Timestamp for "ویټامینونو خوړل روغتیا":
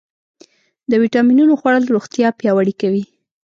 1.01-2.27